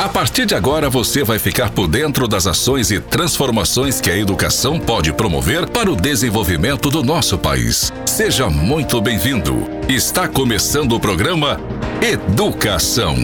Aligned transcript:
A 0.00 0.08
partir 0.08 0.46
de 0.46 0.54
agora, 0.54 0.88
você 0.88 1.22
vai 1.22 1.38
ficar 1.38 1.68
por 1.72 1.86
dentro 1.86 2.26
das 2.26 2.46
ações 2.46 2.90
e 2.90 2.98
transformações 2.98 4.00
que 4.00 4.10
a 4.10 4.16
educação 4.16 4.80
pode 4.80 5.12
promover 5.12 5.68
para 5.68 5.92
o 5.92 5.94
desenvolvimento 5.94 6.88
do 6.88 7.02
nosso 7.02 7.36
país. 7.36 7.92
Seja 8.06 8.48
muito 8.48 8.98
bem-vindo. 9.02 9.68
Está 9.90 10.26
começando 10.26 10.94
o 10.94 11.00
programa 11.00 11.60
Educação. 12.00 13.14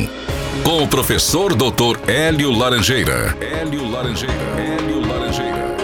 Com 0.63 0.83
o 0.83 0.87
professor 0.87 1.55
Dr. 1.55 1.99
Hélio 2.07 2.51
Laranjeira. 2.51 3.35
Hélio 3.41 3.91
Laranjeira. 3.91 4.35
Hélio 4.59 5.01
Laranjeira. 5.01 5.77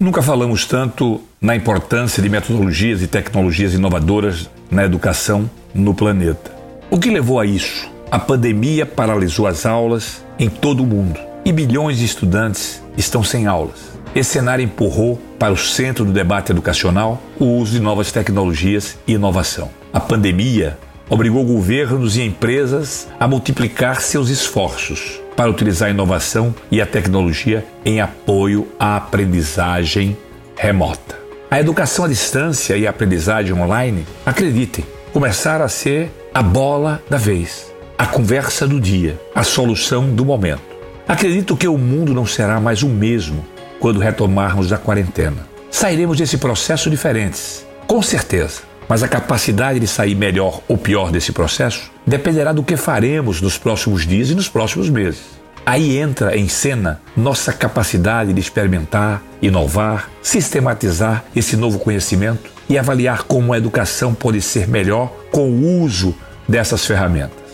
Nunca 0.00 0.22
falamos 0.22 0.64
tanto 0.64 1.20
na 1.42 1.54
importância 1.54 2.22
de 2.22 2.30
metodologias 2.30 3.02
e 3.02 3.06
tecnologias 3.06 3.74
inovadoras 3.74 4.48
na 4.70 4.86
educação 4.86 5.50
no 5.74 5.92
planeta. 5.92 6.55
O 6.88 7.00
que 7.00 7.10
levou 7.10 7.40
a 7.40 7.44
isso? 7.44 7.90
A 8.12 8.18
pandemia 8.18 8.86
paralisou 8.86 9.48
as 9.48 9.66
aulas 9.66 10.24
em 10.38 10.48
todo 10.48 10.84
o 10.84 10.86
mundo 10.86 11.18
e 11.44 11.50
bilhões 11.50 11.98
de 11.98 12.04
estudantes 12.04 12.80
estão 12.96 13.24
sem 13.24 13.46
aulas. 13.46 13.96
Esse 14.14 14.30
cenário 14.30 14.64
empurrou 14.64 15.20
para 15.36 15.52
o 15.52 15.56
centro 15.56 16.04
do 16.04 16.12
debate 16.12 16.52
educacional 16.52 17.20
o 17.40 17.44
uso 17.44 17.72
de 17.72 17.80
novas 17.80 18.12
tecnologias 18.12 18.96
e 19.04 19.14
inovação. 19.14 19.68
A 19.92 19.98
pandemia 19.98 20.78
obrigou 21.10 21.44
governos 21.44 22.16
e 22.16 22.22
empresas 22.22 23.08
a 23.18 23.26
multiplicar 23.26 24.00
seus 24.00 24.28
esforços 24.28 25.20
para 25.36 25.50
utilizar 25.50 25.88
a 25.88 25.92
inovação 25.92 26.54
e 26.70 26.80
a 26.80 26.86
tecnologia 26.86 27.66
em 27.84 28.00
apoio 28.00 28.68
à 28.78 28.96
aprendizagem 28.96 30.16
remota. 30.56 31.18
A 31.50 31.60
educação 31.60 32.04
à 32.04 32.08
distância 32.08 32.76
e 32.76 32.86
a 32.86 32.90
aprendizagem 32.90 33.52
online, 33.52 34.06
acreditem, 34.24 34.84
começaram 35.12 35.64
a 35.64 35.68
ser 35.68 36.10
a 36.36 36.42
bola 36.42 37.02
da 37.08 37.16
vez, 37.16 37.72
a 37.96 38.04
conversa 38.04 38.68
do 38.68 38.78
dia, 38.78 39.18
a 39.34 39.42
solução 39.42 40.14
do 40.14 40.22
momento. 40.22 40.60
Acredito 41.08 41.56
que 41.56 41.66
o 41.66 41.78
mundo 41.78 42.12
não 42.12 42.26
será 42.26 42.60
mais 42.60 42.82
o 42.82 42.90
mesmo 42.90 43.42
quando 43.80 44.00
retomarmos 44.00 44.70
a 44.70 44.76
quarentena. 44.76 45.48
Sairemos 45.70 46.18
desse 46.18 46.36
processo 46.36 46.90
diferentes, 46.90 47.64
com 47.86 48.02
certeza. 48.02 48.60
Mas 48.86 49.02
a 49.02 49.08
capacidade 49.08 49.80
de 49.80 49.86
sair 49.86 50.14
melhor 50.14 50.60
ou 50.68 50.76
pior 50.76 51.10
desse 51.10 51.32
processo 51.32 51.90
dependerá 52.06 52.52
do 52.52 52.62
que 52.62 52.76
faremos 52.76 53.40
nos 53.40 53.56
próximos 53.56 54.06
dias 54.06 54.28
e 54.28 54.34
nos 54.34 54.46
próximos 54.46 54.90
meses. 54.90 55.22
Aí 55.64 55.96
entra 55.96 56.36
em 56.36 56.48
cena 56.48 57.00
nossa 57.16 57.50
capacidade 57.50 58.34
de 58.34 58.40
experimentar, 58.40 59.22
inovar, 59.40 60.10
sistematizar 60.20 61.24
esse 61.34 61.56
novo 61.56 61.78
conhecimento 61.78 62.50
e 62.68 62.76
avaliar 62.76 63.22
como 63.22 63.54
a 63.54 63.58
educação 63.58 64.12
pode 64.12 64.42
ser 64.42 64.68
melhor 64.68 65.10
com 65.30 65.50
o 65.50 65.80
uso 65.82 66.14
dessas 66.48 66.84
ferramentas. 66.84 67.44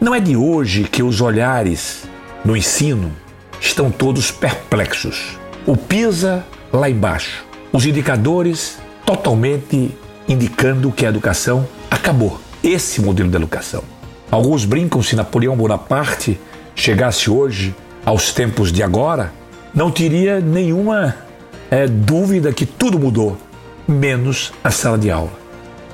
Não 0.00 0.14
é 0.14 0.20
de 0.20 0.36
hoje 0.36 0.84
que 0.84 1.02
os 1.02 1.20
olhares 1.20 2.04
no 2.44 2.56
ensino 2.56 3.12
estão 3.60 3.90
todos 3.90 4.30
perplexos. 4.30 5.38
O 5.64 5.76
PISA 5.76 6.44
lá 6.72 6.90
embaixo, 6.90 7.44
os 7.72 7.86
indicadores 7.86 8.78
totalmente 9.06 9.90
indicando 10.28 10.90
que 10.90 11.06
a 11.06 11.08
educação 11.08 11.66
acabou. 11.90 12.40
Esse 12.62 13.00
modelo 13.00 13.28
de 13.28 13.36
educação. 13.36 13.82
Alguns 14.30 14.64
brincam 14.64 15.02
se 15.02 15.14
Napoleão 15.14 15.56
Bonaparte 15.56 16.40
chegasse 16.74 17.28
hoje 17.30 17.74
aos 18.04 18.32
tempos 18.32 18.72
de 18.72 18.82
agora, 18.82 19.32
não 19.74 19.90
teria 19.90 20.40
nenhuma 20.40 21.14
é, 21.70 21.86
dúvida 21.86 22.52
que 22.52 22.64
tudo 22.64 22.98
mudou, 22.98 23.36
menos 23.86 24.52
a 24.62 24.70
sala 24.70 24.96
de 24.96 25.10
aula. 25.10 25.32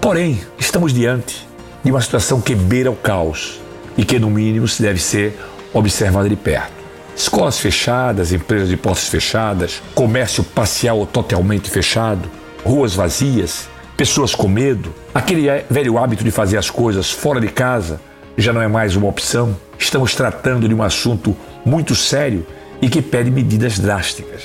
Porém, 0.00 0.40
estamos 0.58 0.92
diante 0.92 1.47
de 1.82 1.90
uma 1.90 2.00
situação 2.00 2.40
que 2.40 2.54
beira 2.54 2.90
o 2.90 2.96
caos 2.96 3.60
e 3.96 4.04
que, 4.04 4.18
no 4.18 4.30
mínimo, 4.30 4.66
se 4.66 4.82
deve 4.82 5.00
ser 5.00 5.38
observada 5.72 6.28
de 6.28 6.36
perto. 6.36 6.72
Escolas 7.16 7.58
fechadas, 7.58 8.32
empresas 8.32 8.68
de 8.68 8.76
postos 8.76 9.08
fechadas, 9.08 9.82
comércio 9.94 10.44
parcial 10.44 10.98
ou 10.98 11.06
totalmente 11.06 11.68
fechado, 11.68 12.30
ruas 12.64 12.94
vazias, 12.94 13.68
pessoas 13.96 14.34
com 14.34 14.46
medo, 14.46 14.94
aquele 15.12 15.48
velho 15.68 15.98
hábito 15.98 16.22
de 16.22 16.30
fazer 16.30 16.56
as 16.56 16.70
coisas 16.70 17.10
fora 17.10 17.40
de 17.40 17.48
casa 17.48 18.00
já 18.36 18.52
não 18.52 18.62
é 18.62 18.68
mais 18.68 18.94
uma 18.94 19.08
opção. 19.08 19.56
Estamos 19.76 20.14
tratando 20.14 20.68
de 20.68 20.74
um 20.74 20.82
assunto 20.82 21.36
muito 21.64 21.96
sério 21.96 22.46
e 22.80 22.88
que 22.88 23.02
pede 23.02 23.30
medidas 23.32 23.80
drásticas. 23.80 24.44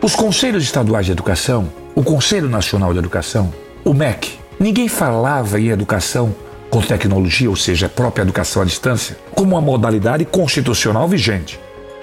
Os 0.00 0.14
conselhos 0.14 0.62
estaduais 0.62 1.06
de 1.06 1.12
educação, 1.12 1.68
o 1.94 2.04
Conselho 2.04 2.48
Nacional 2.48 2.92
de 2.92 3.00
Educação, 3.00 3.52
o 3.84 3.92
MEC, 3.92 4.38
ninguém 4.60 4.86
falava 4.86 5.60
em 5.60 5.68
educação 5.68 6.32
com 6.72 6.80
tecnologia, 6.80 7.50
ou 7.50 7.54
seja, 7.54 7.84
a 7.84 7.88
própria 7.90 8.22
educação 8.22 8.62
à 8.62 8.64
distância, 8.64 9.14
como 9.34 9.50
uma 9.50 9.60
modalidade 9.60 10.24
constitucional 10.24 11.06
vigente. 11.06 11.60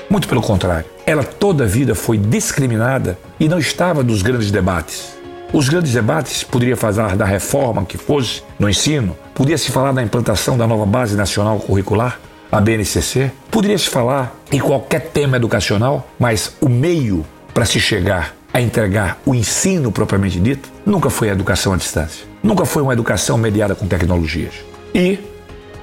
Muito 0.07 0.28
pelo 0.28 0.44
contrário, 0.44 0.85
ela 1.07 1.24
toda 1.24 1.63
a 1.63 1.68
vida 1.68 1.96
foi 1.96 2.19
discriminada 2.19 3.18
e 3.40 3.50
não 3.50 3.57
estava 3.57 4.03
nos 4.03 4.22
grandes 4.22 4.52
debates. 4.52 5.18
Os 5.52 5.68
grandes 5.68 5.91
debates 5.91 6.44
poderia 6.44 6.78
falar 6.78 7.16
da 7.16 7.25
reforma 7.25 7.84
que 7.84 7.97
fosse 7.97 8.44
no 8.59 8.69
ensino, 8.69 9.18
podia 9.34 9.57
se 9.57 9.72
falar 9.72 9.91
da 9.91 10.03
implantação 10.03 10.56
da 10.56 10.68
nova 10.68 10.86
base 10.86 11.18
nacional 11.18 11.59
curricular, 11.59 12.19
a 12.51 12.62
BNCC, 12.62 13.31
poderia 13.50 13.78
se 13.78 13.90
falar 13.90 14.36
em 14.51 14.59
qualquer 14.59 15.01
tema 15.09 15.38
educacional, 15.38 16.07
mas 16.19 16.56
o 16.62 16.69
meio 16.69 17.25
para 17.56 17.66
se 17.66 17.80
chegar 17.80 18.36
a 18.53 18.62
entregar 18.62 19.18
o 19.25 19.34
ensino 19.34 19.91
propriamente 19.91 20.40
dito 20.40 20.69
nunca 20.86 21.09
foi 21.09 21.30
a 21.30 21.34
educação 21.34 21.74
à 21.74 21.78
distância. 21.78 22.29
Nunca 22.42 22.66
foi 22.66 22.82
uma 22.82 22.94
educação 22.94 23.38
mediada 23.38 23.76
com 23.76 23.88
tecnologias. 23.88 24.54
E, 24.94 25.20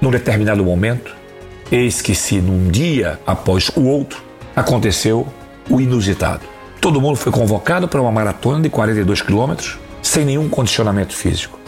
num 0.01 0.11
determinado 0.11 0.65
momento, 0.65 1.15
eis 1.71 2.01
que 2.01 2.15
se 2.15 2.41
num 2.41 2.69
dia 2.69 3.21
após 3.27 3.71
o 3.77 3.85
outro, 3.85 4.23
aconteceu 4.55 5.27
o 5.69 5.81
inusitado. 5.81 6.43
Todo 6.81 7.01
mundo 7.01 7.17
foi 7.17 7.33
convocado 7.33 7.89
para 7.89 8.01
uma 8.01 8.13
maratona 8.13 8.61
de 8.61 8.71
42 8.71 9.21
quilômetros 9.21 9.79
sem 10.03 10.25
nenhum 10.25 10.49
condicionamento 10.49 11.15
físico. 11.15 11.59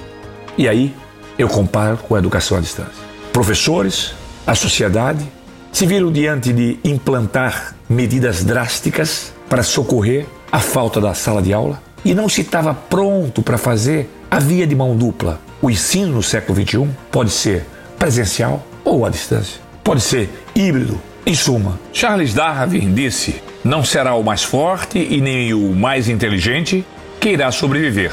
E 0.57 0.69
aí 0.69 0.95
eu 1.39 1.49
comparo 1.49 1.99
com 1.99 2.15
a 2.15 2.19
educação 2.19 2.57
à 2.57 2.61
distância. 2.61 3.03
Professores, 3.33 4.15
a 4.47 4.55
sociedade, 4.55 5.25
se 5.73 5.87
viram 5.87 6.11
diante 6.11 6.53
de 6.53 6.79
implantar 6.83 7.75
medidas 7.89 8.43
drásticas 8.45 9.33
para 9.49 9.63
socorrer 9.63 10.27
a 10.51 10.61
falta 10.61 11.01
da 11.01 11.15
sala 11.15 11.43
de 11.43 11.53
aula 11.53 11.83
e 12.05 12.15
não 12.15 12.29
se 12.29 12.41
estava 12.41 12.73
pronto 12.73 13.43
para 13.43 13.59
fazer 13.59 14.09
a 14.31 14.39
via 14.39 14.67
de 14.67 14.75
mão 14.75 14.97
dupla. 14.97 15.41
O 15.61 15.71
ensino 15.71 16.15
no 16.15 16.23
século 16.23 16.61
XXI 16.61 16.89
pode 17.11 17.31
ser 17.31 17.67
presencial 17.99 18.65
ou 18.85 19.05
à 19.05 19.11
distância. 19.11 19.61
Pode 19.83 20.01
ser 20.01 20.29
híbrido. 20.55 21.01
Em 21.27 21.35
suma, 21.35 21.79
Charles 21.93 22.33
Darwin 22.33 22.95
disse: 22.95 23.43
não 23.65 23.85
será 23.85 24.15
o 24.15 24.23
mais 24.23 24.43
forte 24.43 24.99
e 24.99 25.21
nem 25.21 25.53
o 25.53 25.75
mais 25.75 26.09
inteligente 26.09 26.85
que 27.21 27.31
irá 27.31 27.51
sobreviver, 27.51 28.13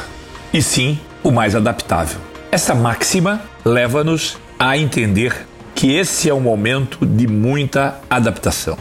e 0.53 0.62
sim 0.62 1.00
o 1.24 1.31
mais 1.31 1.56
adaptável. 1.56 2.20
Essa 2.52 2.74
máxima 2.74 3.42
leva-nos 3.64 4.38
a 4.58 4.78
entender 4.78 5.46
que 5.76 5.94
esse 5.94 6.30
é 6.30 6.34
um 6.34 6.40
momento 6.40 7.06
de 7.06 7.28
muita 7.28 8.00
adaptação. 8.09 8.78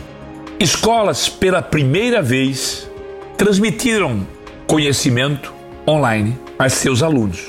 Escolas, 0.59 1.29
pela 1.29 1.61
primeira 1.61 2.23
vez, 2.23 2.89
transmitiram 3.37 4.27
conhecimento 4.67 5.53
online 5.87 6.39
a 6.59 6.69
seus 6.69 7.03
alunos, 7.03 7.41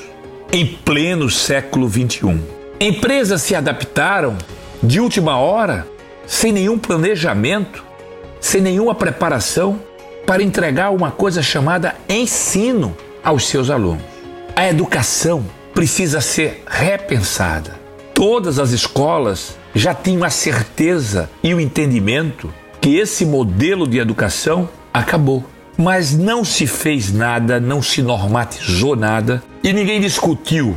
em 0.52 0.66
pleno 0.66 1.30
século 1.30 1.88
XXI. 1.88 2.40
Empresas 2.80 3.42
se 3.42 3.54
adaptaram 3.54 4.36
de 4.82 5.00
última 5.00 5.38
hora, 5.38 5.86
sem 6.26 6.52
nenhum 6.52 6.78
planejamento, 6.78 7.84
sem 8.40 8.60
nenhuma 8.60 8.94
preparação, 8.94 9.80
para 10.26 10.42
entregar 10.42 10.90
uma 10.90 11.10
coisa 11.10 11.42
chamada 11.42 11.94
ensino 12.08 12.96
aos 13.22 13.46
seus 13.46 13.70
alunos. 13.70 14.02
A 14.54 14.68
educação 14.68 15.44
precisa 15.72 16.20
ser 16.20 16.62
repensada. 16.66 17.78
Todas 18.12 18.58
as 18.58 18.70
escolas 18.70 19.56
já 19.74 19.94
tinham 19.94 20.24
a 20.24 20.30
certeza 20.30 21.30
e 21.42 21.52
o 21.54 21.60
entendimento 21.60 22.52
que 22.80 22.96
esse 22.96 23.26
modelo 23.26 23.86
de 23.86 23.98
educação 23.98 24.68
acabou. 24.92 25.44
Mas 25.76 26.16
não 26.16 26.44
se 26.44 26.66
fez 26.66 27.12
nada, 27.12 27.60
não 27.60 27.82
se 27.82 28.02
normatizou 28.02 28.96
nada 28.96 29.42
e 29.62 29.72
ninguém 29.72 30.00
discutiu 30.00 30.76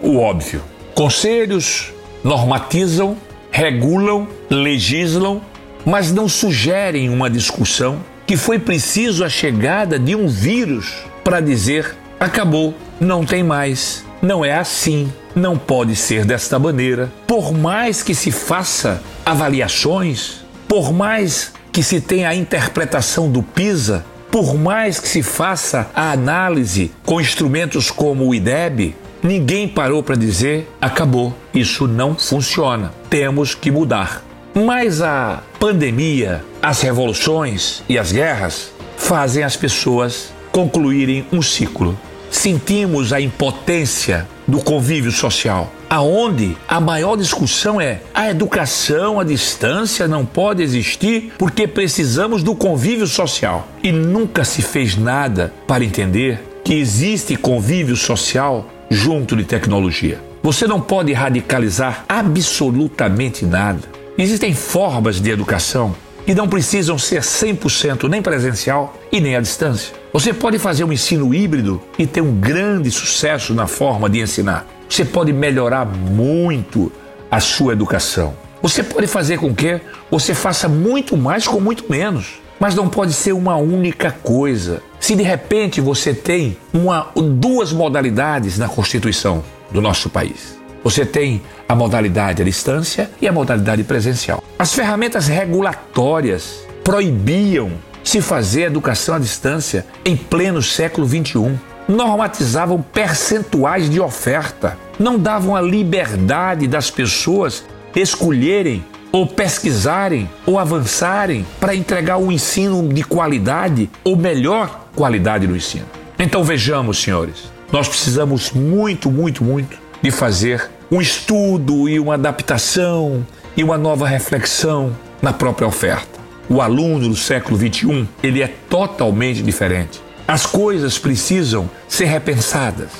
o 0.00 0.18
óbvio. 0.18 0.62
Conselhos 0.94 1.92
normatizam, 2.24 3.16
regulam, 3.50 4.26
legislam, 4.48 5.40
mas 5.84 6.12
não 6.12 6.28
sugerem 6.28 7.08
uma 7.08 7.28
discussão 7.28 8.00
que 8.26 8.36
foi 8.36 8.58
preciso 8.58 9.24
a 9.24 9.28
chegada 9.28 9.98
de 9.98 10.14
um 10.14 10.26
vírus 10.28 10.94
para 11.24 11.40
dizer 11.40 11.96
acabou, 12.18 12.74
não 13.00 13.24
tem 13.24 13.42
mais, 13.42 14.04
não 14.22 14.44
é 14.44 14.54
assim, 14.54 15.12
não 15.34 15.58
pode 15.58 15.96
ser 15.96 16.24
desta 16.24 16.58
maneira. 16.58 17.12
Por 17.26 17.52
mais 17.52 18.02
que 18.02 18.14
se 18.14 18.30
faça 18.30 19.02
avaliações, 19.26 20.44
por 20.68 20.92
mais 20.92 21.52
que 21.72 21.82
se 21.82 22.00
tenha 22.00 22.28
a 22.28 22.34
interpretação 22.34 23.30
do 23.30 23.42
PISA, 23.42 24.04
por 24.32 24.54
mais 24.54 24.98
que 24.98 25.06
se 25.06 25.22
faça 25.22 25.90
a 25.94 26.10
análise 26.10 26.90
com 27.04 27.20
instrumentos 27.20 27.90
como 27.90 28.26
o 28.26 28.34
IDEB, 28.34 28.96
ninguém 29.22 29.68
parou 29.68 30.02
para 30.02 30.16
dizer 30.16 30.66
acabou. 30.80 31.34
Isso 31.52 31.86
não 31.86 32.14
funciona. 32.14 32.94
Temos 33.10 33.54
que 33.54 33.70
mudar. 33.70 34.24
Mas 34.54 35.02
a 35.02 35.42
pandemia, 35.60 36.42
as 36.62 36.80
revoluções 36.80 37.82
e 37.86 37.98
as 37.98 38.10
guerras 38.10 38.72
fazem 38.96 39.44
as 39.44 39.54
pessoas 39.54 40.32
concluírem 40.50 41.26
um 41.30 41.42
ciclo. 41.42 41.98
Sentimos 42.32 43.12
a 43.12 43.20
impotência 43.20 44.26
do 44.48 44.58
convívio 44.58 45.12
social, 45.12 45.70
aonde 45.88 46.56
a 46.66 46.80
maior 46.80 47.14
discussão 47.14 47.78
é 47.78 48.00
a 48.12 48.30
educação 48.30 49.20
à 49.20 49.22
distância 49.22 50.08
não 50.08 50.24
pode 50.24 50.62
existir 50.62 51.34
porque 51.38 51.68
precisamos 51.68 52.42
do 52.42 52.56
convívio 52.56 53.06
social. 53.06 53.68
E 53.82 53.92
nunca 53.92 54.44
se 54.44 54.62
fez 54.62 54.96
nada 54.96 55.52
para 55.68 55.84
entender 55.84 56.42
que 56.64 56.74
existe 56.74 57.36
convívio 57.36 57.94
social 57.94 58.66
junto 58.90 59.36
de 59.36 59.44
tecnologia. 59.44 60.18
Você 60.42 60.66
não 60.66 60.80
pode 60.80 61.12
radicalizar 61.12 62.06
absolutamente 62.08 63.44
nada. 63.44 63.82
Existem 64.16 64.54
formas 64.54 65.20
de 65.20 65.30
educação 65.30 65.94
que 66.24 66.34
não 66.34 66.48
precisam 66.48 66.98
ser 66.98 67.20
100% 67.20 68.08
nem 68.08 68.22
presencial 68.22 68.96
e 69.12 69.20
nem 69.20 69.36
à 69.36 69.40
distância. 69.40 70.01
Você 70.12 70.34
pode 70.34 70.58
fazer 70.58 70.84
um 70.84 70.92
ensino 70.92 71.34
híbrido 71.34 71.80
e 71.98 72.06
ter 72.06 72.20
um 72.20 72.34
grande 72.34 72.90
sucesso 72.90 73.54
na 73.54 73.66
forma 73.66 74.10
de 74.10 74.20
ensinar. 74.20 74.66
Você 74.86 75.06
pode 75.06 75.32
melhorar 75.32 75.86
muito 75.86 76.92
a 77.30 77.40
sua 77.40 77.72
educação. 77.72 78.34
Você 78.60 78.82
pode 78.82 79.06
fazer 79.06 79.38
com 79.38 79.54
que 79.54 79.80
você 80.10 80.34
faça 80.34 80.68
muito 80.68 81.16
mais 81.16 81.48
com 81.48 81.58
muito 81.58 81.90
menos. 81.90 82.42
Mas 82.60 82.74
não 82.74 82.90
pode 82.90 83.14
ser 83.14 83.32
uma 83.32 83.56
única 83.56 84.10
coisa. 84.22 84.82
Se 85.00 85.16
de 85.16 85.22
repente 85.22 85.80
você 85.80 86.12
tem 86.12 86.58
uma, 86.74 87.10
duas 87.16 87.72
modalidades 87.72 88.58
na 88.58 88.68
Constituição 88.68 89.42
do 89.70 89.80
nosso 89.80 90.10
país, 90.10 90.60
você 90.84 91.06
tem 91.06 91.40
a 91.66 91.74
modalidade 91.74 92.42
à 92.42 92.44
distância 92.44 93.10
e 93.18 93.26
a 93.26 93.32
modalidade 93.32 93.82
presencial. 93.82 94.44
As 94.58 94.74
ferramentas 94.74 95.26
regulatórias 95.26 96.66
proibiam 96.84 97.72
se 98.04 98.20
fazer 98.20 98.62
educação 98.62 99.14
à 99.14 99.18
distância 99.18 99.86
em 100.04 100.16
pleno 100.16 100.62
século 100.62 101.06
XXI. 101.06 101.58
Normatizavam 101.88 102.80
percentuais 102.80 103.90
de 103.90 104.00
oferta, 104.00 104.78
não 104.98 105.18
davam 105.18 105.56
a 105.56 105.60
liberdade 105.60 106.66
das 106.66 106.90
pessoas 106.90 107.64
escolherem 107.94 108.84
ou 109.10 109.26
pesquisarem 109.26 110.28
ou 110.46 110.58
avançarem 110.58 111.46
para 111.60 111.74
entregar 111.74 112.16
um 112.16 112.32
ensino 112.32 112.88
de 112.88 113.02
qualidade 113.02 113.90
ou 114.02 114.16
melhor 114.16 114.86
qualidade 114.94 115.46
do 115.46 115.56
ensino. 115.56 115.86
Então 116.18 116.42
vejamos, 116.42 117.02
senhores, 117.02 117.52
nós 117.70 117.88
precisamos 117.88 118.52
muito, 118.52 119.10
muito, 119.10 119.44
muito 119.44 119.76
de 120.00 120.10
fazer 120.10 120.70
um 120.90 121.00
estudo 121.00 121.88
e 121.88 121.98
uma 121.98 122.14
adaptação 122.14 123.26
e 123.56 123.62
uma 123.62 123.76
nova 123.76 124.06
reflexão 124.06 124.96
na 125.20 125.32
própria 125.32 125.66
oferta. 125.66 126.21
O 126.48 126.60
aluno 126.60 127.08
do 127.08 127.16
século 127.16 127.56
21, 127.56 128.06
ele 128.22 128.42
é 128.42 128.48
totalmente 128.68 129.42
diferente. 129.42 130.00
As 130.26 130.46
coisas 130.46 130.98
precisam 130.98 131.70
ser 131.88 132.06
repensadas. 132.06 132.90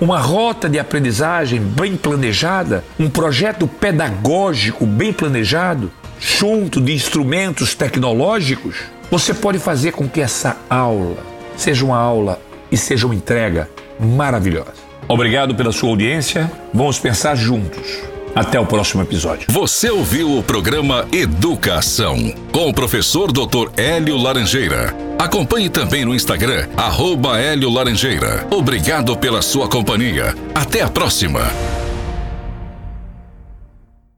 Uma 0.00 0.18
rota 0.18 0.68
de 0.68 0.78
aprendizagem 0.78 1.60
bem 1.60 1.96
planejada, 1.96 2.84
um 2.98 3.08
projeto 3.08 3.68
pedagógico 3.68 4.84
bem 4.84 5.12
planejado, 5.12 5.92
junto 6.18 6.80
de 6.80 6.92
instrumentos 6.92 7.74
tecnológicos, 7.74 8.76
você 9.10 9.34
pode 9.34 9.58
fazer 9.58 9.92
com 9.92 10.08
que 10.08 10.20
essa 10.20 10.56
aula 10.70 11.18
seja 11.56 11.84
uma 11.84 11.98
aula 11.98 12.40
e 12.70 12.76
seja 12.76 13.06
uma 13.06 13.14
entrega 13.14 13.68
maravilhosa. 14.00 14.72
Obrigado 15.06 15.54
pela 15.54 15.72
sua 15.72 15.90
audiência. 15.90 16.50
Vamos 16.72 16.98
pensar 16.98 17.34
juntos. 17.34 18.11
Até 18.34 18.58
o 18.58 18.66
próximo 18.66 19.02
episódio. 19.02 19.46
Você 19.50 19.90
ouviu 19.90 20.38
o 20.38 20.42
programa 20.42 21.06
Educação 21.12 22.16
com 22.50 22.68
o 22.68 22.74
professor 22.74 23.30
Dr. 23.30 23.70
Hélio 23.76 24.16
Laranjeira. 24.16 24.94
Acompanhe 25.18 25.68
também 25.68 26.04
no 26.04 26.14
Instagram, 26.14 26.68
arroba 26.76 27.38
Hélio 27.38 27.70
Laranjeira. 27.70 28.46
Obrigado 28.50 29.16
pela 29.16 29.42
sua 29.42 29.68
companhia. 29.68 30.34
Até 30.54 30.82
a 30.82 30.88
próxima. 30.88 31.40